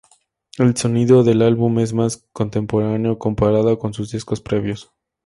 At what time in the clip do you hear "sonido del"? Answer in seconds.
0.75-1.43